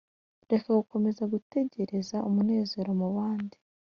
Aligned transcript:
Reka 0.51 0.67
gukomeza 0.79 1.21
gutegereza 1.33 2.15
umunezero 2.29 2.89
mu 2.99 3.07
bandi 3.15 3.57